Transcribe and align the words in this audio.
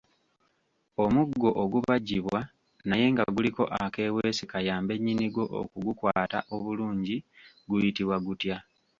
Omuggo 1.03 1.49
ogubajjibwa 1.63 2.39
naye 2.87 3.05
nga 3.11 3.23
guliko 3.35 3.63
akeeweese 3.81 4.43
kayambe 4.51 4.93
nnyini 4.97 5.25
gwo 5.33 5.45
okugukwata 5.59 6.39
obulungi 6.55 7.15
guyitibwa 7.67 8.17
gutya? 8.25 8.57